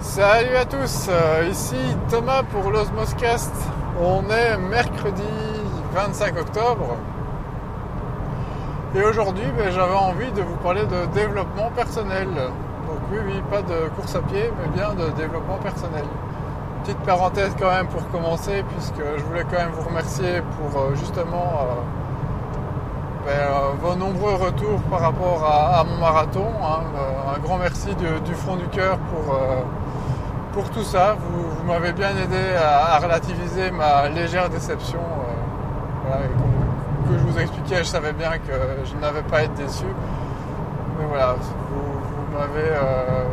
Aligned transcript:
Salut 0.00 0.54
à 0.56 0.66
tous, 0.66 1.06
euh, 1.08 1.48
ici 1.50 1.74
Thomas 2.10 2.42
pour 2.42 2.70
l'Osmoscast. 2.70 3.52
On 3.98 4.22
est 4.30 4.58
mercredi 4.58 5.22
25 5.94 6.38
octobre. 6.38 6.96
Et 8.94 9.02
aujourd'hui, 9.02 9.46
ben, 9.56 9.70
j'avais 9.70 9.94
envie 9.94 10.30
de 10.32 10.42
vous 10.42 10.56
parler 10.56 10.82
de 10.82 11.06
développement 11.14 11.70
personnel. 11.74 12.28
Donc 12.28 12.98
oui, 13.10 13.18
oui, 13.26 13.42
pas 13.50 13.62
de 13.62 13.88
course 13.96 14.14
à 14.16 14.20
pied, 14.20 14.52
mais 14.60 14.68
bien 14.68 14.92
de 14.94 15.10
développement 15.12 15.56
personnel. 15.62 16.04
Petite 16.84 16.98
parenthèse 16.98 17.56
quand 17.58 17.70
même 17.70 17.88
pour 17.88 18.06
commencer, 18.10 18.64
puisque 18.74 19.02
je 19.18 19.24
voulais 19.24 19.44
quand 19.44 19.56
même 19.56 19.72
vous 19.72 19.88
remercier 19.88 20.42
pour 20.58 20.78
euh, 20.78 20.94
justement 20.94 21.52
euh, 21.62 23.26
ben, 23.26 23.76
vos 23.80 23.94
nombreux 23.96 24.34
retours 24.34 24.80
par 24.90 25.00
rapport 25.00 25.42
à, 25.42 25.82
mon 25.84 25.96
marathon. 25.96 26.46
hein. 26.62 26.80
Un 27.34 27.38
grand 27.40 27.56
merci 27.56 27.88
du, 27.96 28.34
fond 28.34 28.56
du 28.56 28.66
cœur 28.68 28.98
pour, 28.98 29.34
pour 30.56 30.70
tout 30.70 30.84
ça. 30.84 31.18
Vous, 31.20 31.70
m'avez 31.70 31.92
bien 31.92 32.10
aidé 32.16 32.44
à, 32.58 32.98
relativiser 32.98 33.70
ma 33.70 34.08
légère 34.08 34.48
déception. 34.48 35.00
euh, 36.10 36.26
que 37.06 37.18
je 37.18 37.24
vous 37.24 37.38
expliquais, 37.38 37.78
je 37.78 37.90
savais 37.96 38.14
bien 38.14 38.30
que 38.38 38.56
je 38.84 38.96
n'avais 38.96 39.22
pas 39.22 39.42
être 39.42 39.52
déçu. 39.54 39.84
Mais 40.98 41.04
voilà, 41.06 41.34
vous, 41.34 42.38
m'avez 42.38 42.70
euh, 42.70 43.24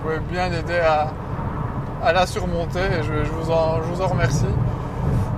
vous 0.00 0.08
m'avez 0.08 0.20
bien 0.20 0.46
aidé 0.46 0.78
à, 0.80 2.12
la 2.12 2.26
surmonter 2.26 2.86
et 2.98 3.02
je, 3.02 3.30
vous 3.30 3.50
en, 3.50 3.82
je 3.82 3.88
vous 3.92 4.00
en 4.00 4.06
remercie. 4.06 4.54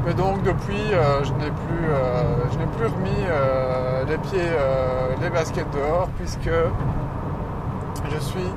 Mais 0.07 0.15
donc 0.15 0.45
depuis, 0.45 0.93
euh, 0.93 1.25
je 1.25 1.33
n'ai 1.33 1.51
plus, 1.51 1.87
euh, 1.91 2.67
plus 2.77 2.87
remis 2.87 3.27
les 4.09 4.19
pieds, 4.19 4.53
les 5.21 5.31
baskets 5.31 5.71
dehors 5.73 6.09
puisque 6.19 6.51
je 8.13 8.19
suis 8.21 8.49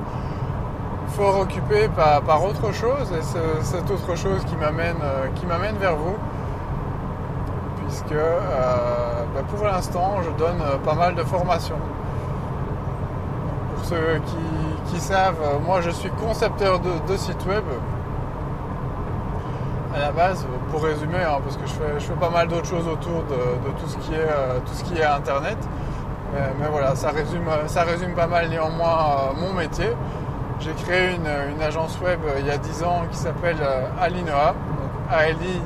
occupé 1.28 1.88
par, 1.88 2.22
par 2.22 2.44
autre 2.44 2.72
chose 2.72 3.12
et 3.12 3.22
c'est 3.22 3.62
cette 3.62 3.90
autre 3.90 4.16
chose 4.16 4.44
qui 4.44 4.56
m'amène, 4.56 4.96
euh, 5.02 5.26
qui 5.34 5.46
m'amène 5.46 5.76
vers 5.76 5.96
vous 5.96 6.16
puisque 7.86 8.12
euh, 8.12 9.24
bah, 9.34 9.40
pour 9.48 9.66
l'instant 9.66 10.16
je 10.22 10.30
donne 10.42 10.60
euh, 10.62 10.78
pas 10.78 10.94
mal 10.94 11.14
de 11.14 11.22
formations. 11.22 11.78
Pour 13.74 13.84
ceux 13.84 14.20
qui, 14.26 14.92
qui 14.92 15.00
savent, 15.00 15.60
moi 15.64 15.80
je 15.80 15.90
suis 15.90 16.10
concepteur 16.10 16.80
de, 16.80 17.16
sites 17.16 17.46
web 17.46 17.64
à 19.94 19.98
la 19.98 20.12
base, 20.12 20.46
pour 20.70 20.84
résumer, 20.84 21.18
hein, 21.18 21.38
parce 21.42 21.56
que 21.56 21.66
je 21.66 21.72
fais, 21.72 21.94
je 21.98 22.04
fais 22.04 22.20
pas 22.20 22.30
mal 22.30 22.46
d'autres 22.46 22.68
choses 22.68 22.86
autour 22.86 23.24
de, 23.24 23.70
tout, 23.80 23.88
ce 23.88 23.96
qui 23.96 24.14
est, 24.14 24.28
tout 24.64 24.72
ce 24.72 24.84
qui 24.84 24.96
est 24.96 25.04
Internet. 25.04 25.58
Mais, 26.32 26.68
voilà, 26.70 26.94
ça 26.94 27.10
résume, 27.10 27.48
ça 27.66 27.82
résume 27.82 28.14
pas 28.14 28.28
mal 28.28 28.48
néanmoins 28.48 29.32
mon 29.36 29.52
métier. 29.52 29.90
J'ai 30.60 30.72
créé 30.74 31.14
une, 31.14 31.26
agence 31.62 31.98
web 32.02 32.20
euh, 32.26 32.34
il 32.38 32.46
y 32.46 32.50
a 32.50 32.58
10 32.58 32.82
ans 32.82 33.04
qui 33.10 33.16
s'appelle 33.16 33.56
euh, 33.62 33.86
Alinoa, 33.98 34.54
A-L-I-N-O-A.be. 35.10 35.60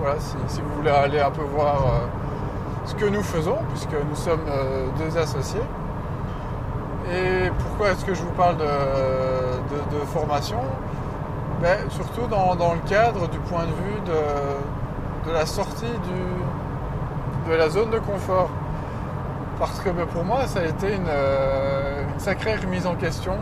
Voilà, 0.00 0.18
si, 0.18 0.60
vous 0.60 0.74
voulez 0.74 0.90
aller 0.90 1.20
un 1.20 1.30
peu 1.30 1.42
voir 1.42 1.76
euh, 1.76 2.06
ce 2.86 2.96
que 2.96 3.04
nous 3.04 3.22
faisons, 3.22 3.58
puisque 3.68 3.92
nous 3.92 4.16
sommes 4.16 4.46
deux 4.98 5.16
associés. 5.16 5.62
Et 7.12 7.50
pourquoi 7.56 7.90
est-ce 7.92 8.04
que 8.04 8.14
je 8.14 8.22
vous 8.22 8.32
parle 8.32 8.56
de, 8.56 8.64
formation? 10.06 10.58
Ben, 11.62 11.88
Surtout 11.90 12.26
dans, 12.26 12.74
le 12.74 12.80
cadre 12.88 13.28
du 13.28 13.38
point 13.38 13.62
de 13.62 13.72
vue 13.72 14.00
de, 15.26 15.32
la 15.32 15.46
sortie 15.46 15.86
de 17.48 17.54
la 17.54 17.68
zone 17.68 17.90
de 17.90 18.00
confort. 18.00 18.50
Parce 19.58 19.80
que 19.80 19.90
ben, 19.90 20.06
pour 20.06 20.24
moi, 20.24 20.46
ça 20.46 20.60
a 20.60 20.64
été 20.66 20.94
une, 20.94 21.08
euh, 21.08 22.04
sacrée 22.18 22.54
remise 22.54 22.86
en 22.86 22.94
question, 22.94 23.36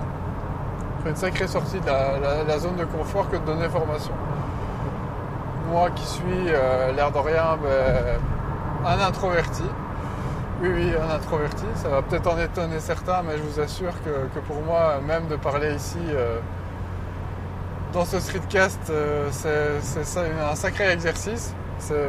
une 1.04 1.16
sacrée 1.16 1.46
sortie 1.46 1.78
de 1.78 1.86
la, 1.86 2.58
zone 2.58 2.76
de 2.76 2.84
confort 2.84 3.28
que 3.28 3.36
de 3.36 3.44
donner 3.44 3.68
formation. 3.68 4.14
Moi 5.70 5.90
qui 5.90 6.06
suis, 6.06 6.48
euh, 6.48 6.92
l'air 6.92 7.12
de 7.12 7.18
rien, 7.18 7.58
ben, 7.62 8.18
un 8.86 9.06
introverti, 9.06 9.64
oui, 10.62 10.70
oui, 10.74 10.92
un 10.96 11.14
introverti. 11.14 11.66
Ça 11.74 11.88
va 11.88 12.00
peut-être 12.00 12.26
en 12.32 12.38
étonner 12.38 12.80
certains, 12.80 13.22
mais 13.22 13.36
je 13.36 13.42
vous 13.42 13.60
assure 13.60 13.92
que, 14.02 14.38
pour 14.40 14.62
moi, 14.62 15.00
même 15.06 15.28
de 15.28 15.36
parler 15.36 15.74
ici 15.74 15.98
euh, 16.10 16.38
dans 17.92 18.06
ce 18.06 18.18
streetcast, 18.20 18.90
c'est 19.32 20.20
un 20.50 20.54
sacré 20.54 20.90
exercice. 20.90 21.54
C'est 21.78 22.08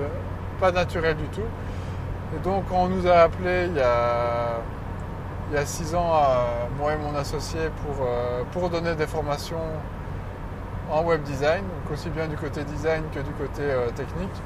pas 0.61 0.71
naturel 0.71 1.17
du 1.17 1.27
tout. 1.27 1.41
Et 2.35 2.39
donc, 2.39 2.65
on 2.71 2.88
nous 2.88 3.07
a 3.07 3.19
appelés 3.21 3.67
il 3.69 3.77
y 3.77 5.57
a, 5.57 5.65
six 5.65 5.95
ans, 5.95 6.11
moi 6.77 6.93
et 6.93 6.97
mon 6.97 7.15
associé, 7.15 7.59
pour, 7.85 8.05
euh, 8.05 8.43
pour 8.51 8.69
donner 8.69 8.95
des 8.95 9.07
formations 9.07 9.57
en 10.91 11.03
web 11.03 11.23
design, 11.23 11.61
donc 11.61 11.91
aussi 11.93 12.09
bien 12.09 12.27
du 12.27 12.35
côté 12.35 12.63
design 12.63 13.03
que 13.13 13.19
du 13.19 13.31
côté 13.31 13.61
euh, 13.61 13.89
technique, 13.89 14.41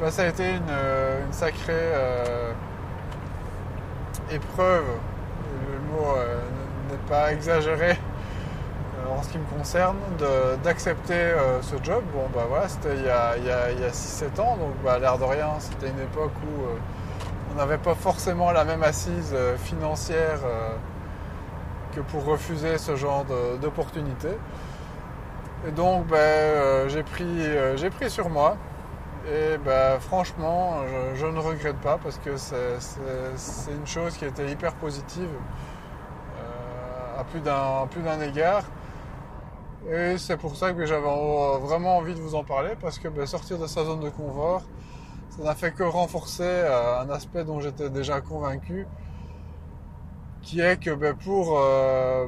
bah, 0.00 0.10
ça 0.10 0.22
a 0.22 0.26
été 0.26 0.50
une, 0.50 0.62
euh, 0.70 1.20
sacrée 1.30 1.72
euh, 1.72 2.52
épreuve. 4.30 4.84
Le 5.70 5.78
mot 5.90 6.14
n'est 6.90 7.08
pas 7.08 7.32
exagéré 7.32 7.96
en 9.10 9.22
ce 9.22 9.28
qui 9.30 9.38
me 9.38 9.44
concerne, 9.58 9.96
d'accepter 10.62 11.14
euh, 11.14 11.62
ce 11.62 11.76
job. 11.82 12.02
Bon, 12.12 12.26
bah 12.34 12.44
voilà, 12.48 12.68
c'était 12.68 12.96
il 12.96 13.04
y 13.04 13.08
a, 13.10 13.36
il 13.36 13.44
y 13.44 13.50
a- 13.50 13.70
il 13.72 13.80
y 13.80 13.84
a 13.84 13.92
6-7 13.92 14.38
ans, 14.40 14.56
donc 14.56 14.74
bah, 14.84 14.98
l'air 14.98 15.18
de 15.18 15.24
rien, 15.24 15.48
c'était 15.58 15.88
une 15.88 16.00
époque 16.00 16.32
où 16.44 16.62
euh, 16.64 16.76
on 17.52 17.56
n'avait 17.56 17.78
pas 17.78 17.94
forcément 17.94 18.50
la 18.52 18.64
même 18.64 18.82
assise 18.82 19.32
euh, 19.34 19.56
financière 19.56 20.40
euh, 20.44 20.70
que 21.94 22.00
pour 22.00 22.24
refuser 22.24 22.78
ce 22.78 22.96
genre 22.96 23.24
d'opportunité. 23.60 24.28
Et 25.66 25.70
donc, 25.72 26.06
bah, 26.06 26.16
euh, 26.18 26.88
j'ai 26.88 27.02
pris, 27.02 27.24
euh, 27.26 27.76
pris 27.90 28.10
sur 28.10 28.28
moi. 28.28 28.56
Et 29.32 29.58
bah, 29.58 29.98
franchement, 30.00 30.82
je, 31.14 31.20
je 31.20 31.26
ne 31.26 31.38
regrette 31.40 31.76
pas 31.78 31.98
parce 32.02 32.18
que 32.18 32.36
c'est- 32.36 32.78
une 33.72 33.86
chose 33.86 34.16
qui 34.16 34.24
été 34.28 34.46
hyper 34.50 34.74
positive 34.74 35.28
euh, 36.38 37.20
à 37.20 37.24
plus 37.24 37.40
d'un 38.02 38.20
égard. 38.20 38.62
Et 39.86 40.18
c'est 40.18 40.36
pour 40.36 40.56
ça 40.56 40.72
que 40.72 40.84
j'avais 40.86 41.06
euh, 41.06 41.58
vraiment 41.58 41.98
envie 41.98 42.14
de 42.14 42.20
vous 42.20 42.34
en 42.34 42.44
parler 42.44 42.72
parce 42.80 42.98
que 42.98 43.08
bah, 43.08 43.26
sortir 43.26 43.58
de 43.58 43.66
sa 43.66 43.84
zone 43.84 44.00
de 44.00 44.10
confort, 44.10 44.62
ça 45.30 45.42
n'a 45.42 45.54
fait 45.54 45.72
que 45.72 45.84
renforcer 45.84 46.42
euh, 46.42 47.00
un 47.00 47.10
aspect 47.10 47.44
dont 47.44 47.60
j'étais 47.60 47.88
déjà 47.88 48.20
convaincu, 48.20 48.86
qui 50.42 50.60
est 50.60 50.78
que 50.82 50.90
bah, 50.90 51.14
pour, 51.14 51.58
euh, 51.58 52.26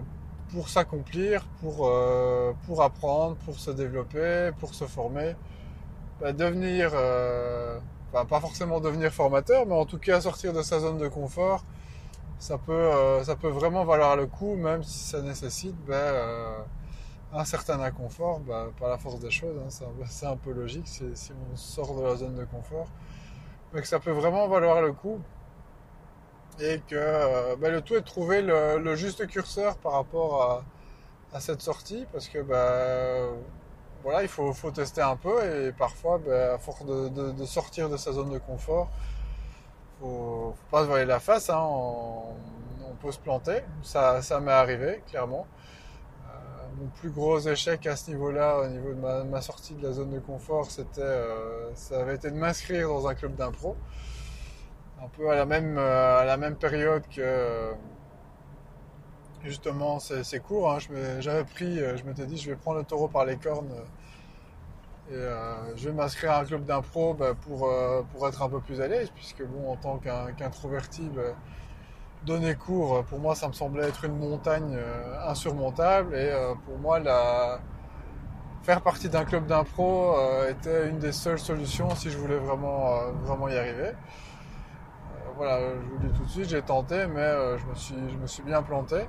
pour 0.53 0.69
s'accomplir, 0.69 1.45
pour, 1.61 1.89
euh, 1.89 2.53
pour 2.67 2.83
apprendre, 2.83 3.37
pour 3.45 3.59
se 3.59 3.71
développer, 3.71 4.51
pour 4.59 4.75
se 4.75 4.85
former, 4.85 5.35
bah, 6.21 6.33
devenir, 6.33 6.93
euh, 6.95 7.79
enfin, 8.13 8.25
pas 8.27 8.41
forcément 8.41 8.81
devenir 8.81 9.13
formateur, 9.13 9.67
mais 9.67 9.75
en 9.75 9.87
tout 9.87 9.99
cas 9.99 10.21
sortir 10.21 10.53
de 10.53 10.63
sa 10.63 10.81
zone 10.81 10.99
de 10.99 11.09
confort, 11.09 11.65
ça 12.39 12.59
peut, 12.59 12.91
ça 13.23 13.37
peut 13.37 13.49
vraiment 13.49 13.85
valoir 13.85 14.17
le 14.17 14.27
coup, 14.27 14.57
même 14.57 14.83
si 14.83 14.99
ça 15.01 15.21
nécessite 15.21 15.77
euh, 15.91 16.59
un 17.33 17.45
certain 17.45 17.81
inconfort, 17.81 18.41
bah, 18.41 18.69
par 18.79 18.89
la 18.89 18.99
force 18.99 19.21
des 19.21 19.31
choses, 19.31 19.57
hein, 19.59 19.87
c'est 20.09 20.27
un, 20.27 20.37
peu 20.37 20.53
logique 20.53 20.87
si, 20.89 21.05
on 21.53 21.57
sort 21.57 21.95
de 21.95 22.03
la 22.03 22.17
zone 22.17 22.35
de 22.35 22.45
confort, 22.45 22.89
mais 23.73 23.81
que 23.81 23.87
ça 23.87 24.01
peut 24.01 24.11
vraiment 24.11 24.49
valoir 24.49 24.83
le 24.83 24.93
coup. 24.93 25.21
Et 26.61 26.81
que 26.89 26.97
euh, 26.97 27.57
bah, 27.57 27.71
le 27.71 27.81
tout 27.81 27.95
est 27.95 28.01
de 28.01 28.05
trouver 28.05 28.43
le, 28.43 28.95
juste 28.97 29.27
curseur 29.27 29.79
par 29.79 29.93
rapport 29.93 30.65
à, 31.33 31.41
cette 31.41 31.63
sortie, 31.63 32.07
parce 32.13 32.29
que 32.29 32.41
bah, 32.43 33.29
voilà, 34.03 34.23
il 34.23 34.29
faut, 34.29 34.53
tester 34.73 35.01
un 35.01 35.17
peu. 35.17 35.69
Et 35.69 35.73
parfois, 35.73 36.21
à 36.53 36.59
force 36.59 36.85
de, 36.85 37.45
sortir 37.45 37.89
de 37.89 37.97
sa 37.97 38.13
zone 38.13 38.31
de 38.31 38.39
confort, 38.39 38.91
faut, 40.01 40.55
faut 40.57 40.71
pas 40.71 40.83
se 40.83 40.87
voiler 40.89 41.05
la 41.07 41.21
face, 41.21 41.51
hein, 41.51 41.61
on, 41.61 42.35
peut 43.01 43.13
se 43.13 43.19
planter, 43.19 43.63
ça 43.83 44.21
m'est 44.43 44.53
arrivé 44.53 45.03
clairement. 45.09 45.47
Mon 46.81 46.87
plus 46.87 47.11
gros 47.11 47.39
échec 47.41 47.87
à 47.87 47.95
ce 47.95 48.11
niveau-là, 48.11 48.61
au 48.61 48.67
niveau 48.67 48.95
de 48.95 49.29
ma, 49.29 49.41
sortie 49.43 49.75
de 49.75 49.83
la 49.83 49.93
zone 49.93 50.11
de 50.13 50.19
confort, 50.19 50.71
c'était, 50.71 51.03
euh, 51.03 51.71
ça 51.75 52.01
avait 52.01 52.15
été 52.15 52.31
de 52.31 52.37
m'inscrire 52.37 52.89
dans 52.89 53.07
un 53.07 53.15
club 53.15 53.35
d'impro, 53.37 53.77
un 55.03 55.09
peu 55.09 55.29
à 55.31 55.35
la 55.35 55.45
même, 55.45 55.77
euh, 55.77 56.21
à 56.21 56.25
la 56.25 56.39
même 56.39 56.57
période 56.57 57.03
que 57.15 57.73
justement 59.45 59.99
ces, 59.99 60.25
ces 60.25 60.41
cours. 60.41 60.73
hein. 60.73 60.79
J'avais 61.21 61.45
pris, 61.45 61.81
euh, 61.81 61.99
je 61.99 62.05
m'étais 62.05 62.25
dit, 62.25 62.39
je 62.39 62.51
vais 62.51 62.57
prendre 62.57 62.79
le 62.79 62.85
taureau 62.85 63.09
par 63.09 63.27
les 63.27 63.37
cornes 63.37 63.75
et 65.11 65.17
je 65.77 65.89
vais 65.89 65.95
m'inscrire 65.95 66.31
à 66.33 66.41
un 66.41 66.45
club 66.45 66.65
d'impro 66.65 67.15
bah, 67.15 67.35
pour, 67.35 67.69
pour 68.13 68.29
être 68.29 68.43
un 68.43 68.49
peu 68.49 68.61
plus 68.61 68.81
à 68.81 68.87
l'aise, 68.87 69.11
puisque 69.11 69.45
bon, 69.45 69.73
en 69.73 69.77
tant 69.77 69.99
qu'introverti, 69.99 71.11
bah, 71.15 71.35
donner 72.25 72.55
cours, 72.55 72.97
euh, 72.97 73.03
pour 73.03 73.19
moi, 73.19 73.35
ça 73.35 73.49
me 73.49 73.53
semblait 73.53 73.89
être 73.89 74.05
une 74.05 74.19
montagne 74.19 74.77
euh, 74.77 75.29
insurmontable. 75.29 76.15
Et 76.15 76.31
euh, 76.31 76.55
pour 76.67 76.79
moi, 76.79 76.99
la... 76.99 77.61
faire 78.63 78.83
partie 78.83 79.09
d'un 79.09 79.25
club 79.25 79.47
d'impro 79.47 80.15
était 80.49 80.89
une 80.89 80.99
des 80.99 81.13
seules 81.13 81.39
solutions 81.39 81.95
si 81.95 82.11
je 82.11 82.19
voulais 82.19 82.37
vraiment, 82.39 82.99
vraiment 83.25 83.49
y 83.49 83.57
arriver. 83.57 83.93
Voilà, 85.37 85.61
je 85.61 85.89
vous 85.89 85.99
le 86.03 86.09
dis 86.09 86.19
tout 86.19 86.25
de 86.25 86.29
suite, 86.29 86.49
j'ai 86.51 86.61
tenté, 86.63 87.07
mais 87.07 87.59
je, 87.59 87.67
me 87.67 87.75
suis, 87.75 87.95
je 88.11 88.17
me 88.17 88.27
suis 88.27 88.43
bien 88.43 88.63
planté. 88.63 89.09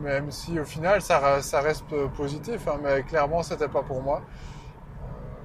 même 0.00 0.32
si 0.32 0.58
au 0.58 0.64
final 0.64 1.00
ça, 1.00 1.20
reste 1.60 1.94
positif, 2.16 2.66
hein, 2.66 2.78
mais 2.82 3.04
clairement 3.04 3.44
c'était 3.44 3.68
pas 3.68 3.82
pour 3.82 4.02
moi. 4.02 4.22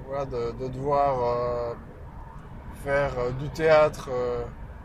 voilà, 0.08 0.24
de, 0.24 0.68
devoir 0.68 1.76
faire 2.82 3.12
du 3.38 3.48
théâtre 3.50 4.10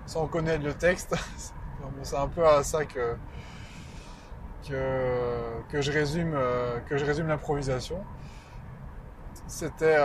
sans 0.05 0.27
connaître 0.27 0.63
le 0.63 0.73
texte, 0.73 1.15
c'est 2.03 2.17
un 2.17 2.27
peu 2.27 2.45
à 2.47 2.63
ça 2.63 2.85
que, 2.85 3.15
que, 4.67 5.81
je 5.81 5.91
résume, 5.91 6.37
que 6.87 6.97
je 6.97 7.05
résume 7.05 7.27
l'improvisation. 7.27 8.03
C'était, 9.47 9.97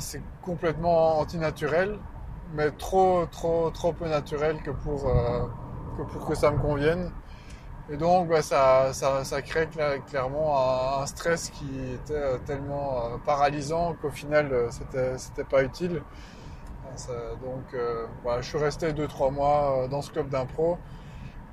c'est 0.00 0.22
complètement 0.42 1.18
antinaturel 1.18 1.98
mais 2.54 2.70
trop, 2.70 3.26
trop, 3.26 3.70
trop 3.70 3.92
peu 3.92 4.08
naturel 4.08 4.62
que 4.62 4.70
pour, 4.70 5.08
euh, 5.08 5.46
que, 5.96 6.02
pour 6.02 6.26
que 6.26 6.34
ça 6.34 6.50
me 6.50 6.58
convienne. 6.58 7.10
Et 7.90 7.96
donc, 7.96 8.28
bah, 8.28 8.42
ça, 8.42 8.92
ça, 8.92 9.42
crée 9.42 9.68
clairement 10.06 11.00
un, 11.00 11.06
stress 11.06 11.50
qui 11.50 11.66
était 11.94 12.14
euh, 12.14 12.38
tellement 12.46 13.06
euh, 13.06 13.16
paralysant 13.24 13.94
qu'au 14.00 14.10
final, 14.10 14.68
c'était, 14.70 15.18
c'était 15.18 15.44
pas 15.44 15.62
utile. 15.64 16.02
Donc, 17.42 17.76
bah, 18.24 18.40
je 18.40 18.48
suis 18.48 18.58
resté 18.58 18.92
2-3 18.92 19.32
mois 19.32 19.88
dans 19.90 20.02
ce 20.02 20.10
club 20.10 20.28
d'impro. 20.28 20.78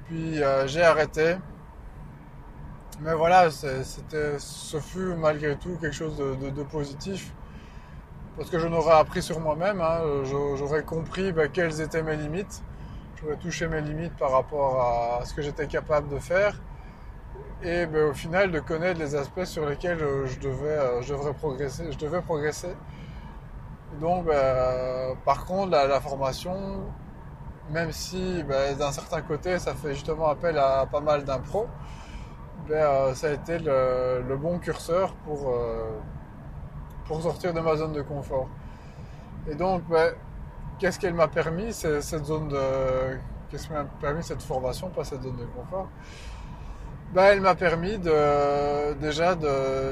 Puis, 0.07 0.39
j'ai 0.65 0.83
arrêté. 0.83 1.35
Mais 3.01 3.13
voilà, 3.13 3.49
c'était, 3.49 4.37
ce 4.39 4.77
fut 4.79 5.15
malgré 5.15 5.55
tout 5.55 5.77
quelque 5.79 5.95
chose 5.95 6.17
de, 6.17 6.63
positif 6.63 7.33
parce 8.39 8.49
que 8.49 8.59
je 8.59 8.67
n'aurais 8.67 8.95
appris 8.95 9.21
sur 9.21 9.41
moi-même, 9.41 9.81
hein, 9.81 9.99
j'aurais 10.23 10.83
compris 10.83 11.33
bah, 11.33 11.49
quelles 11.49 11.81
étaient 11.81 12.01
mes 12.01 12.15
limites, 12.15 12.63
j'aurais 13.21 13.35
touché 13.35 13.67
mes 13.67 13.81
limites 13.81 14.15
par 14.15 14.31
rapport 14.31 15.19
à 15.19 15.25
ce 15.25 15.33
que 15.33 15.41
j'étais 15.41 15.67
capable 15.67 16.07
de 16.07 16.19
faire, 16.19 16.55
et 17.61 17.85
bah, 17.85 18.05
au 18.05 18.13
final 18.13 18.49
de 18.51 18.59
connaître 18.59 18.97
les 18.97 19.13
aspects 19.15 19.43
sur 19.43 19.65
lesquels 19.67 20.01
euh, 20.01 20.25
je 20.25 20.39
devais, 20.39 20.67
euh, 20.69 21.01
je 21.01 21.13
devrais 21.13 21.33
progresser, 21.33 21.91
je 21.91 21.97
devais 21.97 22.21
progresser. 22.21 22.73
Donc, 23.99 24.25
bah, 24.25 25.15
par 25.25 25.45
contre, 25.45 25.71
la, 25.71 25.99
formation, 26.01 26.55
même 27.71 27.91
si 27.91 28.43
d'un 28.77 28.91
certain 28.91 29.21
côté, 29.21 29.59
ça 29.59 29.73
fait 29.73 29.93
justement 29.93 30.27
appel 30.29 30.57
à 30.57 30.85
pas 30.85 31.01
mal 31.01 31.23
d'impro, 31.23 31.67
euh, 32.71 33.13
ça 33.15 33.27
a 33.27 33.31
été 33.31 33.57
le, 33.59 34.35
bon 34.37 34.59
curseur 34.59 35.13
pour 35.25 35.51
pour 37.09 37.23
sortir 37.23 37.53
de 37.55 37.59
ma 37.59 37.75
zone 37.75 37.91
de 37.93 38.03
confort. 38.03 38.47
Et 39.49 39.55
donc, 39.55 39.81
ben, 39.89 40.13
qu'est-ce 40.77 40.99
qu'elle 40.99 41.15
m'a 41.15 41.27
permis, 41.27 41.73
cette 41.73 42.23
zone 42.23 42.49
de... 42.49 43.17
Qu'est-ce 43.49 43.65
qui 43.65 43.73
m'a 43.73 43.83
permis 43.99 44.21
cette 44.21 44.43
formation, 44.43 44.89
pas 44.89 45.03
cette 45.03 45.23
zone 45.23 45.37
de 45.37 45.45
confort? 45.45 45.87
Ben, 47.11 47.23
Elle 47.31 47.41
m'a 47.41 47.55
permis 47.55 47.97
de, 47.97 48.93
déjà 48.93 49.35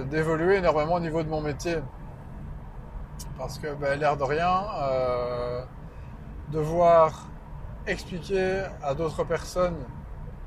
d'évoluer 0.04 0.58
énormément 0.58 0.94
au 0.94 1.00
niveau 1.00 1.24
de 1.24 1.30
mon 1.30 1.42
métier. 1.42 1.78
Parce 3.38 3.60
que, 3.60 3.74
ben, 3.74 4.00
l'air 4.00 4.18
de 4.18 4.24
rien, 4.24 4.66
euh, 4.82 5.64
devoir 6.52 7.28
expliquer 7.86 8.64
à 8.84 8.94
d'autres 8.94 9.24
personnes, 9.24 9.78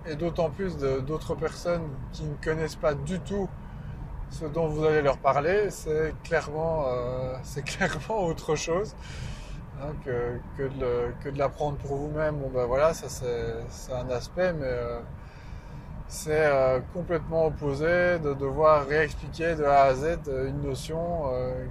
et 0.06 0.16
d'autant 0.16 0.50
plus 0.50 0.76
d'autres 0.78 1.34
personnes 1.34 1.88
qui 2.12 2.24
ne 2.24 2.34
connaissent 2.42 2.76
pas 2.76 2.94
du 2.94 3.20
tout 3.20 3.48
ce 4.30 4.44
dont 4.44 4.68
vous 4.68 4.84
allez 4.84 5.02
leur 5.02 5.18
parler, 5.18 5.70
c'est 5.70 6.14
clairement, 6.22 6.86
euh, 6.88 7.34
clairement 7.64 8.24
autre 8.24 8.54
chose 8.54 8.94
hein, 9.82 9.92
que, 10.04 10.38
que, 10.56 11.30
de 11.30 11.38
l'apprendre 11.38 11.76
pour 11.78 11.96
vous-même. 11.96 12.36
Bon 12.36 12.48
ben 12.48 12.64
voilà, 12.66 12.94
ça 12.94 13.08
c'est 13.08 13.92
un 13.92 14.08
aspect, 14.10 14.52
mais 14.52 14.66
euh, 14.66 15.00
c'est 16.10 16.44
euh, 16.46 16.80
complètement 16.92 17.46
opposé 17.46 18.18
de 18.18 18.34
devoir 18.34 18.86
réexpliquer 18.86 19.54
de 19.54 19.64
A 19.64 19.84
à 19.84 19.94
Z 19.94 20.18
une 20.26 20.62
notion 20.62 21.22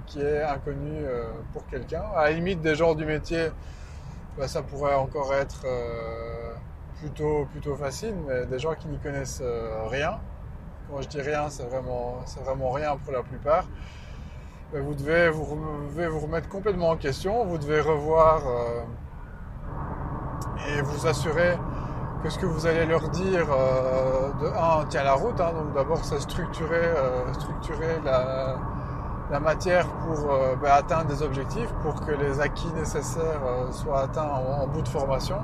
qui 0.06 0.20
est 0.20 0.42
inconnue 0.42 1.04
pour 1.52 1.66
quelqu'un. 1.66 2.02
À 2.16 2.24
la 2.24 2.32
limite 2.32 2.60
des 2.60 2.74
gens 2.74 2.94
du 2.94 3.04
métier, 3.04 3.50
ben, 4.36 4.48
ça 4.48 4.62
pourrait 4.62 4.94
encore 4.94 5.32
être 5.34 5.66
plutôt, 6.98 7.46
plutôt 7.52 7.76
facile, 7.76 8.14
mais 8.26 8.46
des 8.46 8.58
gens 8.58 8.74
qui 8.74 8.88
n'y 8.88 8.98
connaissent 8.98 9.42
rien, 9.88 10.18
quand 10.90 11.02
je 11.02 11.08
dis 11.08 11.20
rien, 11.20 11.48
c'est 11.48 11.64
vraiment, 11.64 12.24
vraiment 12.44 12.70
rien 12.70 12.96
pour 12.96 13.12
la 13.12 13.22
plupart. 13.22 13.64
vous 14.72 14.94
devez 14.94 15.30
vous, 15.30 15.44
vous 15.44 16.20
remettre 16.20 16.48
complètement 16.48 16.90
en 16.90 16.96
question, 16.96 17.44
vous 17.44 17.58
devez 17.58 17.80
revoir 17.80 18.42
euh, 18.46 18.82
et 20.68 20.82
vous 20.82 21.06
assurer 21.06 21.56
que 22.22 22.28
ce 22.28 22.38
que 22.38 22.46
vous 22.46 22.66
allez 22.66 22.86
leur 22.86 23.08
dire 23.08 23.46
euh, 23.50 24.30
de 24.40 24.46
un 24.48 24.84
tient 24.86 25.02
la 25.02 25.14
route. 25.14 25.40
Hein. 25.40 25.52
donc 25.54 25.72
d'abord 25.74 26.04
c'est 26.04 26.20
structurer, 26.20 26.76
euh, 26.76 27.32
structurer 27.34 28.00
la, 28.04 28.56
matière 29.40 29.86
pour 29.86 30.28
ben, 30.60 30.72
atteindre 30.72 31.06
des 31.06 31.22
objectifs, 31.22 31.72
pour 31.82 32.04
que 32.04 32.10
les 32.10 32.40
acquis 32.40 32.70
nécessaires 32.74 33.40
soient 33.70 34.02
atteints 34.02 34.28
en, 34.28 34.66
bout 34.66 34.82
de 34.82 34.88
formation. 34.88 35.36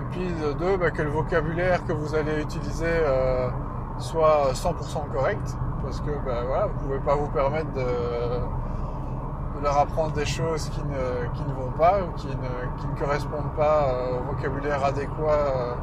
Et 0.00 0.04
puis 0.10 0.28
deux, 0.58 0.76
ben, 0.76 0.90
que 0.90 1.02
le 1.02 1.10
vocabulaire 1.10 1.86
que 1.86 1.92
vous 1.92 2.16
allez 2.16 2.42
utiliser 2.42 3.00
soit 3.98 4.50
100% 4.52 5.12
correct, 5.14 5.56
parce 5.84 6.00
que 6.00 6.10
ben, 6.26 6.42
voilà, 6.48 6.66
vous 6.66 6.74
ne 6.74 6.78
pouvez 6.80 6.98
pas 6.98 7.14
vous 7.14 7.28
permettre 7.28 7.72
de, 7.74 7.84
leur 9.62 9.78
apprendre 9.78 10.12
des 10.12 10.26
choses 10.26 10.68
qui 10.70 10.80
ne, 10.80 11.28
qui 11.34 11.42
ne 11.42 11.54
vont 11.54 11.70
pas 11.78 12.00
ou 12.02 12.12
qui 12.16 12.28
ne, 12.28 12.80
qui 12.80 12.86
ne 12.86 12.98
correspondent 12.98 13.52
pas 13.56 13.88
euh, 13.88 14.18
au 14.18 14.34
vocabulaire 14.34 14.84
adéquat 14.84 15.30
euh, 15.30 15.74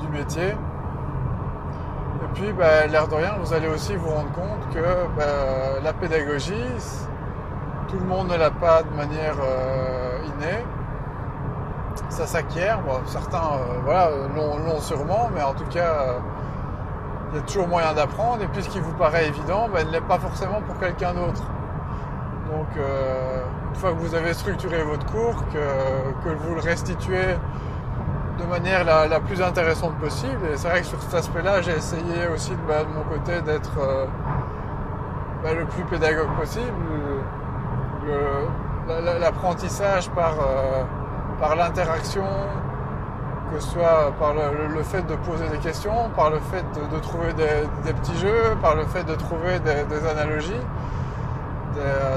du 0.00 0.08
métier. 0.08 0.50
Et 0.50 2.34
puis, 2.34 2.52
ben, 2.52 2.90
l'air 2.90 3.08
de 3.08 3.14
rien, 3.14 3.34
vous 3.40 3.52
allez 3.52 3.68
aussi 3.68 3.96
vous 3.96 4.08
rendre 4.08 4.32
compte 4.32 4.74
que 4.74 4.80
ben, 5.16 5.82
la 5.82 5.92
pédagogie, 5.92 6.54
tout 7.88 7.98
le 7.98 8.06
monde 8.06 8.28
ne 8.28 8.36
l'a 8.36 8.50
pas 8.50 8.82
de 8.82 8.96
manière 8.96 9.36
euh, 9.42 10.24
innée. 10.24 10.64
Ça 12.08 12.26
s'acquiert. 12.26 12.80
certains 13.06 13.58
voilà, 13.84 14.10
l'ont 14.34 14.80
sûrement, 14.80 15.30
mais 15.34 15.42
en 15.42 15.52
tout 15.52 15.66
cas, 15.70 16.16
il 17.32 17.36
y 17.36 17.38
a 17.38 17.42
toujours 17.42 17.68
moyen 17.68 17.92
d'apprendre, 17.92 18.42
et 18.42 18.46
puis 18.46 18.62
ce 18.62 18.68
qui 18.68 18.80
vous 18.80 18.92
paraît 18.92 19.26
évident, 19.26 19.68
ben, 19.72 19.86
ne 19.86 19.92
l'est 19.92 20.00
pas 20.00 20.18
forcément 20.18 20.62
pour 20.62 20.78
quelqu'un 20.78 21.12
d'autre. 21.12 21.42
Donc, 22.52 22.66
euh, 22.76 23.44
une 23.70 23.76
fois 23.76 23.92
que 23.92 23.98
vous 23.98 24.14
avez 24.14 24.34
structuré 24.34 24.82
votre 24.82 25.06
cours, 25.06 25.42
que, 25.52 26.28
vous 26.28 26.54
le 26.54 26.60
restituez 26.60 27.36
de 28.38 28.44
manière 28.44 28.84
la, 28.84 29.20
plus 29.20 29.40
intéressante 29.40 29.94
possible, 29.96 30.46
et 30.52 30.56
c'est 30.56 30.68
vrai 30.68 30.80
que 30.80 30.86
sur 30.86 31.00
cet 31.00 31.14
aspect-là, 31.14 31.62
j'ai 31.62 31.72
essayé 31.72 32.28
aussi 32.34 32.50
de, 32.50 32.56
ben, 32.68 32.84
mon 32.94 33.04
côté 33.04 33.40
d'être 33.40 33.78
euh, 33.78 34.04
ben, 35.42 35.56
le 35.58 35.64
plus 35.64 35.84
pédagogue 35.84 36.28
possible. 36.38 36.72
L'apprentissage 39.20 40.10
par, 40.10 40.34
euh, 40.34 40.82
par 41.40 41.56
l'interaction, 41.56 42.26
que 43.52 43.60
ce 43.60 43.70
soit 43.70 44.12
par 44.18 44.34
le, 44.34 44.82
fait 44.82 45.06
de 45.06 45.14
poser 45.16 45.48
des 45.48 45.58
questions, 45.58 46.10
par 46.14 46.30
le 46.30 46.38
fait 46.38 46.64
de, 46.92 46.98
trouver 46.98 47.32
des, 47.32 47.92
petits 47.94 48.18
jeux, 48.18 48.56
par 48.60 48.74
le 48.74 48.84
fait 48.84 49.04
de 49.04 49.14
trouver 49.14 49.58
des, 49.60 50.06
analogies, 50.06 50.60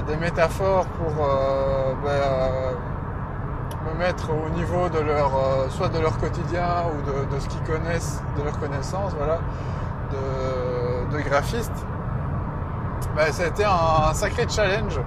des, 0.08 0.18
métaphores 0.18 0.86
pour 0.86 1.26
euh, 1.26 1.94
ben, 2.04 2.10
euh, 2.10 2.72
me 3.88 4.00
mettre 4.00 4.30
au 4.32 4.50
niveau 4.50 4.90
de 4.90 5.00
leur, 5.00 5.32
euh, 5.36 5.70
soit 5.70 5.90
de 5.90 6.00
leur 6.00 6.18
quotidien 6.18 6.68
ou 6.92 7.34
de, 7.34 7.40
ce 7.40 7.48
qu'ils 7.48 7.62
connaissent, 7.62 8.22
de 8.38 8.44
leur 8.44 8.58
connaissance, 8.60 9.14
voilà, 9.18 9.40
de, 11.12 11.20
graphistes. 11.22 11.86
Ben, 13.16 13.32
ça 13.32 13.44
a 13.44 13.48
été 13.48 13.64
un, 13.64 14.14
sacré 14.14 14.46
challenge 14.50 15.00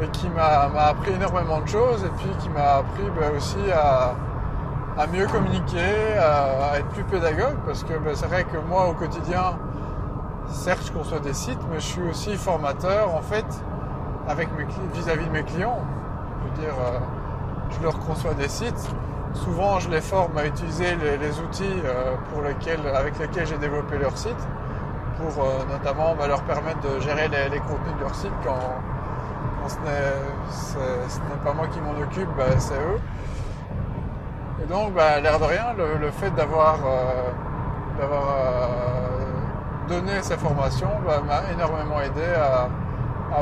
mais 0.00 0.08
qui 0.08 0.28
m'a 0.28 0.88
appris 0.88 1.12
énormément 1.12 1.60
de 1.60 1.68
choses 1.68 2.04
et 2.04 2.10
puis 2.18 2.28
qui 2.40 2.48
m'a 2.48 2.78
appris 2.78 3.08
ben, 3.16 3.30
aussi 3.36 3.70
à, 3.72 4.14
à 5.00 5.06
mieux 5.06 5.26
communiquer, 5.26 6.18
à, 6.18 6.78
être 6.78 6.88
plus 6.88 7.04
pédagogue, 7.04 7.56
parce 7.66 7.84
que 7.84 7.94
ben, 7.98 8.14
c'est 8.14 8.26
vrai 8.26 8.44
que 8.44 8.56
moi 8.68 8.88
au 8.88 8.94
quotidien, 8.94 9.56
certes 10.48 10.86
je 10.86 10.92
conçois 10.92 11.20
des 11.20 11.34
sites, 11.34 11.60
mais 11.70 11.80
je 11.80 11.86
suis 11.86 12.02
aussi 12.02 12.36
formateur 12.36 13.14
en 13.14 13.22
fait 13.22 13.44
vis-à-vis 14.94 15.26
de 15.26 15.30
mes 15.30 15.42
clients. 15.42 15.80
Je 16.38 16.48
veux 16.48 16.66
dire, 16.66 16.74
euh, 16.80 16.98
je 17.70 17.82
leur 17.82 17.98
conçois 18.00 18.34
des 18.34 18.48
sites. 18.48 18.90
Souvent, 19.34 19.80
je 19.80 19.90
les 19.90 20.00
forme 20.00 20.36
à 20.38 20.46
utiliser 20.46 20.96
les, 20.96 21.40
outils 21.40 21.64
euh, 21.84 22.14
pour 22.30 22.42
lesquels, 22.42 22.86
avec 22.94 23.18
lesquels 23.18 23.46
j'ai 23.46 23.58
développé 23.58 23.98
leur 23.98 24.16
site, 24.16 24.36
pour 25.18 25.44
euh, 25.44 25.64
notamment 25.70 26.14
ben, 26.14 26.28
leur 26.28 26.42
permettre 26.42 26.80
de 26.80 27.00
gérer 27.00 27.28
les, 27.28 27.58
contenus 27.58 27.96
de 27.96 28.00
leur 28.00 28.14
site 28.14 28.32
quand, 28.44 28.58
ce 29.68 29.76
n'est 29.76 31.44
pas 31.44 31.52
moi 31.52 31.66
qui 31.68 31.80
m'en 31.80 32.00
occupe, 32.00 32.28
ben, 32.36 32.58
c'est 32.58 32.74
eux. 32.74 33.00
Et 34.62 34.66
donc, 34.66 34.94
bah, 34.94 35.20
l'air 35.20 35.38
de 35.40 35.44
rien, 35.44 35.74
le, 35.76 36.10
fait 36.10 36.30
d'avoir 36.30 36.78
euh, 36.86 37.30
euh, 39.84 39.88
donné 39.88 40.22
ces 40.22 40.36
formations 40.36 40.90
bah, 41.06 41.20
m'a 41.26 41.52
énormément 41.52 42.00
aidé 42.00 42.24
à, 42.36 42.68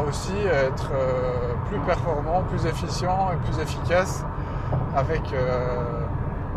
aussi 0.08 0.34
être 0.46 0.90
euh, 0.94 1.54
plus 1.68 1.78
performant, 1.80 2.42
plus 2.48 2.64
efficient 2.66 3.30
et 3.32 3.36
plus 3.46 3.60
efficace 3.60 4.24
avec, 4.96 5.22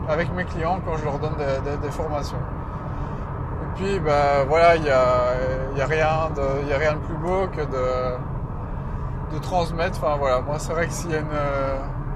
avec 0.08 0.34
mes 0.34 0.46
clients 0.46 0.80
quand 0.86 0.96
je 0.98 1.04
leur 1.04 1.20
donne 1.20 1.36
des, 1.82 1.92
formations. 1.92 2.38
Et 2.38 3.76
puis 3.76 4.00
bah 4.00 4.46
voilà, 4.48 4.78
il 4.78 4.84
n'y 4.84 4.90
a, 4.90 5.76
y 5.76 5.82
a, 5.82 5.86
rien 5.86 6.30
de, 6.34 6.74
a 6.74 6.78
rien 6.78 6.94
de 6.94 7.00
plus 7.00 7.18
beau 7.18 7.48
que 7.48 7.62
de, 7.62 9.36
de 9.36 9.40
transmettre. 9.42 10.00
Enfin 10.02 10.16
voilà, 10.18 10.40
moi 10.40 10.56
c'est 10.58 10.72
vrai 10.72 10.88
que 10.88 10.94
s'il 10.94 11.12
y 11.12 11.16
a 11.16 11.20
une, 11.20 11.28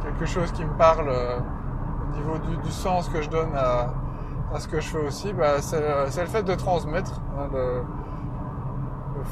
quelque 0.04 0.26
chose 0.26 0.52
qui 0.54 0.64
me 0.64 0.74
parle 0.78 1.10
au 1.10 2.16
niveau 2.16 2.38
du, 2.64 2.72
sens 2.72 3.10
que 3.10 3.22
je 3.22 3.30
donne 3.30 3.54
à, 3.56 3.88
à, 4.54 4.60
ce 4.60 4.68
que 4.68 4.80
je 4.80 4.88
fais 4.88 4.98
aussi, 4.98 5.34
bah, 5.34 5.62
c'est 5.62 5.80
le 5.80 6.28
fait 6.28 6.44
de 6.44 6.56
transmettre. 6.56 7.22
Hein, 7.38 7.50
le, 7.54 7.84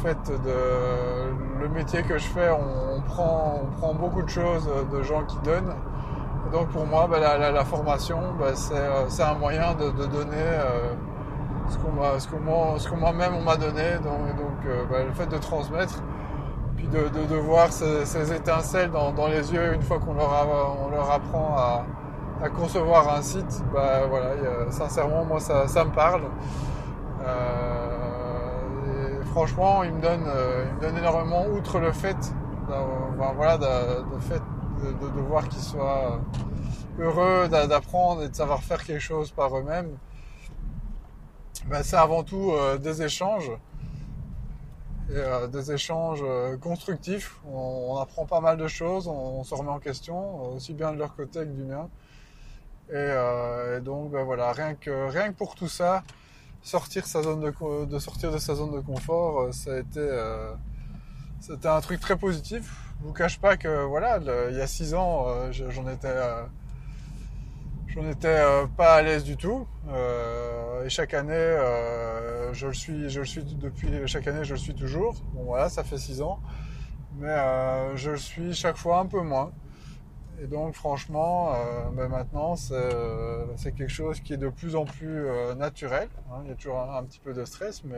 fait 0.04 0.18
de 0.30 1.60
le 1.60 1.70
métier 1.70 2.04
que 2.04 2.18
je 2.18 2.28
fais, 2.28 2.50
on, 2.50 3.02
prend, 3.02 3.94
beaucoup 3.94 4.22
de 4.22 4.30
choses 4.30 4.70
de 4.92 5.02
gens 5.02 5.24
qui 5.24 5.38
donnent. 5.40 5.74
donc 6.52 6.68
pour 6.70 6.86
moi, 6.86 7.08
bah, 7.10 7.20
la, 7.38 7.66
formation, 7.66 8.20
bah, 8.40 8.52
c'est 8.56 9.24
un 9.24 9.36
moyen 9.36 9.74
de, 9.74 9.90
donner 10.06 10.36
euh, 10.36 10.94
ce 11.70 11.78
qu'on 11.78 12.98
moi-même 12.98 13.34
on 13.34 13.42
m'a 13.42 13.56
donné. 13.56 13.96
Donc, 14.04 14.66
euh, 14.66 15.06
le 15.06 15.14
fait 15.14 15.28
de 15.28 15.38
transmettre, 15.38 16.04
puis 16.76 16.88
de, 16.88 17.36
voir 17.36 17.72
ces, 17.72 18.34
étincelles 18.34 18.92
dans, 18.92 19.28
les 19.28 19.54
yeux 19.54 19.74
une 19.74 19.82
fois 19.82 20.00
qu'on 20.00 20.14
leur, 20.14 20.32
leur 20.92 21.12
apprend 21.12 21.56
à, 21.58 21.84
concevoir 22.56 23.14
un 23.14 23.22
site, 23.22 23.64
voilà, 23.72 24.32
sincèrement, 24.72 25.26
moi 25.26 25.40
ça, 25.40 25.86
me 25.86 25.92
parle. 25.92 26.24
Euh, 27.26 27.68
franchement, 29.38 29.84
il 29.84 29.94
me 29.94 30.02
donne, 30.02 30.24
euh, 30.26 30.66
il 30.68 30.76
me 30.76 30.82
donne 30.82 30.98
énormément, 30.98 31.46
outre 31.46 31.78
le 31.78 31.92
fait, 31.92 32.18
voilà, 33.16 33.60
de, 33.60 34.20
fait 34.20 34.42
de, 34.82 35.22
voir 35.22 35.48
qu'ils 35.48 35.62
soient 35.62 36.20
heureux 36.98 37.48
d'apprendre 37.48 38.24
et 38.24 38.30
de 38.30 38.36
savoir 38.36 38.64
faire 38.64 38.84
quelque 38.84 39.00
chose 39.00 39.30
par 39.30 39.56
eux-mêmes. 39.56 39.96
Ben, 41.68 41.84
c'est 41.84 41.98
avant 41.98 42.24
tout 42.24 42.52
euh, 42.52 42.80
des 42.80 43.04
échanges, 43.04 43.52
et, 45.12 45.18
euh, 45.18 45.46
des 45.46 45.72
échanges 45.72 46.24
constructifs. 46.60 47.40
On, 47.48 47.98
apprend 47.98 48.26
pas 48.26 48.42
mal 48.42 48.58
de 48.58 48.68
choses, 48.68 49.08
on, 49.08 49.44
se 49.44 49.54
remet 49.54 49.70
en 49.70 49.80
question, 49.80 50.54
aussi 50.56 50.74
bien 50.74 50.92
de 50.94 50.98
leur 50.98 51.16
côté 51.16 51.42
que 51.42 51.52
du 51.52 51.64
mien. 51.64 51.90
Et, 52.90 53.82
donc 53.82 54.12
ben, 54.12 54.24
voilà, 54.24 54.52
rien 54.52 54.76
que, 54.76 55.32
pour 55.32 55.56
tout 55.56 55.68
ça, 55.68 56.04
sortir 56.62 57.04
de, 57.04 58.00
sortir 58.00 58.32
de 58.32 58.38
sa 58.38 58.56
zone 58.56 58.74
de 58.76 58.80
confort, 58.80 59.42
euh, 59.42 59.52
ça 59.52 59.74
a 59.74 59.78
été 59.80 60.00
euh, 60.00 60.54
c'était 61.40 61.68
un 61.68 61.82
truc 61.82 62.00
très 62.00 62.18
positif. 62.18 62.94
Je 63.00 63.08
vous 63.08 63.14
cache 63.14 63.40
pas 63.40 63.58
que 63.58 63.86
voilà, 63.86 64.20
il 64.50 64.58
y 64.58 64.62
a 64.62 64.68
six 64.68 64.94
ans, 64.94 65.26
euh, 65.28 65.52
j'en 65.52 65.88
étais 65.88 66.14
j'en 67.88 68.10
étais 68.10 68.44
pas 68.76 68.96
à 68.96 69.02
l'aise 69.02 69.24
du 69.24 69.38
tout. 69.38 69.68
et 70.84 70.90
chaque 70.90 71.14
année, 71.14 71.58
je 72.54 72.68
le 72.68 72.74
suis, 72.74 73.10
je 73.10 73.20
le 73.20 73.26
suis 73.26 73.44
depuis 73.44 73.90
chaque 74.08 74.28
année, 74.28 74.44
je 74.44 74.54
le 74.54 74.60
suis 74.60 74.76
toujours. 74.76 75.16
Bon 75.34 75.44
voilà, 75.44 75.70
ça 75.70 75.84
fait 75.84 75.98
six 75.98 76.22
ans, 76.22 76.40
mais 77.18 77.36
je 77.96 78.12
le 78.12 78.18
suis 78.18 78.54
chaque 78.54 78.78
fois 78.78 79.00
un 79.00 79.06
peu 79.06 79.22
moins. 79.22 79.52
Et 80.40 80.46
donc 80.46 80.76
franchement, 80.76 81.54
euh, 81.56 81.90
ben 81.92 82.10
maintenant 82.10 82.54
euh, 82.72 83.46
c'est 83.56 83.74
quelque 83.74 83.92
chose 83.92 84.20
qui 84.20 84.34
est 84.34 84.38
de 84.38 84.50
plus 84.50 84.76
en 84.76 84.86
plus 84.86 85.28
euh, 85.28 85.56
naturel. 85.56 86.10
Hein. 86.30 86.42
Il 86.44 86.50
y 86.50 86.52
a 86.52 86.56
toujours 86.56 86.80
un, 86.80 87.04
petit 87.04 87.20
peu 87.20 87.34
de 87.34 87.44
stress, 87.44 87.84
mais 87.84 87.98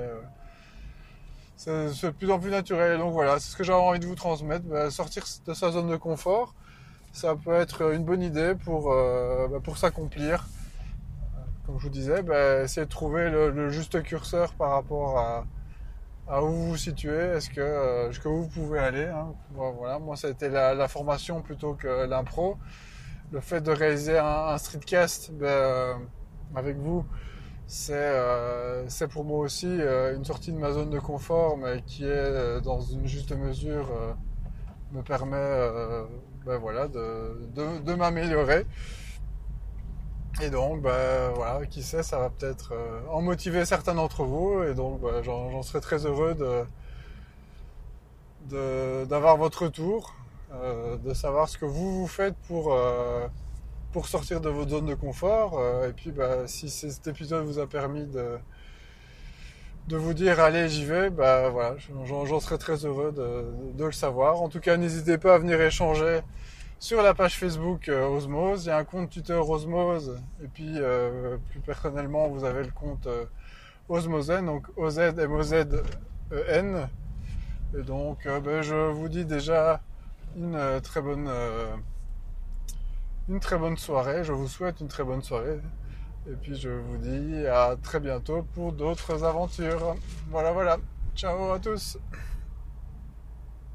c'est 1.58 1.72
de 1.72 2.10
plus 2.12 2.32
en 2.32 2.40
plus 2.40 2.52
naturel. 2.52 2.96
Et 2.96 2.98
donc 2.98 3.12
voilà, 3.12 3.40
c'est 3.40 3.52
ce 3.52 3.58
que 3.58 3.64
j'avais 3.66 3.80
envie 3.80 4.00
de 4.00 4.06
vous 4.06 4.16
transmettre. 4.16 4.64
Ben, 4.66 4.90
sortir 4.90 5.26
de 5.46 5.54
sa 5.54 5.72
zone 5.72 5.90
de 5.90 5.98
confort, 5.98 6.56
ça 7.12 7.36
peut 7.36 7.56
être 7.56 7.94
une 7.94 8.06
bonne 8.06 8.22
idée 8.22 8.56
pour, 8.56 8.90
ben, 8.90 9.60
pour 9.62 9.78
s'accomplir. 9.78 10.48
Comme 11.66 11.78
je 11.78 11.84
vous 11.84 11.90
disais, 11.90 12.24
essayer 12.64 12.86
de 12.86 12.92
trouver 12.92 13.30
le 13.30 13.70
juste 13.70 14.02
curseur 14.02 14.54
par 14.54 14.72
rapport 14.72 15.20
à, 15.20 15.44
à 16.30 16.44
où 16.44 16.50
vous 16.50 16.68
vous 16.70 16.78
situez, 16.78 17.12
est-ce 17.12 17.50
que 17.50 17.60
euh, 17.60 18.12
jusqu'où 18.12 18.44
vous 18.44 18.48
pouvez 18.48 18.80
aller. 18.80 19.06
Hein. 19.06 19.34
voilà, 19.52 19.98
moi 19.98 20.16
ça 20.16 20.28
a 20.28 20.30
été 20.30 20.48
la, 20.48 20.88
formation 20.88 21.42
plutôt 21.42 21.74
que 21.74 22.06
l'impro. 22.06 22.58
Le 23.32 23.42
fait 23.42 23.62
de 23.62 23.72
réaliser 23.72 24.18
un, 24.18 24.58
streetcast 24.58 25.32
ben, 25.34 25.48
euh, 25.48 25.94
avec 26.56 26.78
vous, 26.78 27.06
c'est 27.68 27.94
euh, 27.96 28.86
pour 29.12 29.24
moi 29.26 29.40
aussi 29.40 29.68
une 29.68 30.26
sortie 30.26 30.52
de 30.52 30.58
ma 30.58 30.72
zone 30.72 30.92
de 30.92 31.00
confort, 31.00 31.58
mais 31.58 31.82
qui 31.86 32.06
est 32.06 32.62
dans 32.62 32.82
une 32.82 33.08
juste 33.08 33.32
mesure 33.32 33.88
me 34.92 35.02
permet 35.02 35.60
ben, 36.46 36.58
voilà 36.58 36.88
de, 36.88 37.50
de, 37.56 37.80
de 37.80 37.94
m'améliorer. 37.96 38.66
Et 40.42 40.50
donc, 40.50 40.82
bah, 40.82 41.32
voilà, 41.36 41.66
qui 41.66 41.84
sait, 41.84 42.02
ça 42.02 42.18
va 42.18 42.30
peut-être 42.30 42.72
euh, 42.72 43.02
en 43.10 43.22
motiver 43.22 43.66
certains 43.66 43.94
d'entre 43.96 44.24
vous. 44.24 44.64
Et 44.64 44.74
donc, 44.74 45.02
bah, 45.02 45.22
j'en 45.22 45.62
serais 45.64 45.82
très 45.82 46.06
heureux 46.06 46.34
de, 48.50 49.06
d'avoir 49.06 49.36
votre 49.38 49.64
retour, 49.66 50.16
euh, 50.54 50.96
de 50.98 51.14
savoir 51.14 51.50
ce 51.50 51.58
que 51.58 51.66
vous 51.66 52.00
vous 52.00 52.08
faites 52.08 52.36
pour, 52.48 52.74
euh, 52.74 53.28
pour 53.92 54.08
sortir 54.08 54.40
de 54.40 54.50
votre 54.50 54.70
zone 54.70 54.86
de 54.86 54.96
confort. 54.96 55.62
et 55.86 55.92
puis, 55.92 56.12
bah, 56.12 56.48
si 56.48 56.70
cet 56.70 57.08
épisode 57.08 57.46
vous 57.46 57.60
a 57.60 57.68
permis 57.68 58.06
de, 58.06 58.38
de 59.90 59.98
vous 59.98 60.14
dire 60.14 60.40
allez 60.40 60.70
j'y 60.70 60.86
vais, 60.86 61.10
bah 61.10 61.50
voilà, 61.50 61.76
j'en 62.06 62.40
serais 62.40 62.60
très 62.60 62.86
heureux 62.86 63.12
de, 63.12 63.84
le 63.84 63.92
savoir. 63.92 64.42
En 64.42 64.48
tout 64.48 64.60
cas, 64.60 64.78
n'hésitez 64.78 65.18
pas 65.18 65.36
à 65.36 65.38
venir 65.40 65.60
échanger 65.60 66.22
sur 66.80 67.02
la 67.02 67.14
page 67.14 67.38
Facebook 67.38 67.90
euh, 67.90 68.08
Osmose. 68.08 68.66
Il 68.66 68.70
y 68.70 68.72
a 68.72 68.78
un 68.78 68.86
compte 68.86 69.10
Twitter 69.10 69.34
Osmose. 69.34 70.18
Et 70.42 70.48
puis, 70.48 70.76
euh, 70.78 71.38
plus 71.50 71.60
personnellement, 71.60 72.30
vous 72.30 72.46
avez 72.46 72.64
le 72.64 72.72
compte 72.72 73.06
euh, 73.08 73.26
Osmozen, 73.90 74.46
donc 74.46 74.68
O-Z-M-O-Z-E-N. 74.78 76.88
Et 77.78 77.84
donc, 77.84 78.28
ben, 78.44 78.64
je 78.64 78.92
vous 78.92 79.10
dis 79.10 79.26
déjà 79.26 79.82
une 80.36 80.80
très 80.82 81.02
bonne, 81.02 81.30
une 83.28 83.40
très 83.40 83.58
bonne 83.58 83.78
soirée. 83.78 84.24
Je 84.24 84.32
vous 84.32 84.48
souhaite 84.48 84.80
une 84.80 84.88
très 84.88 85.04
bonne 85.04 85.22
soirée. 85.22 85.60
Et 86.28 86.34
puis, 86.34 86.56
je 86.56 86.70
vous 86.70 86.98
dis 86.98 87.46
à 87.46 87.76
très 87.82 88.00
bientôt 88.00 88.44
pour 88.56 88.74
d'autres 88.74 89.24
aventures. 89.24 89.96
Voilà, 90.30 90.52
voilà. 90.52 90.78
Ciao 91.16 91.52
à 91.52 91.60
tous. 91.60 91.98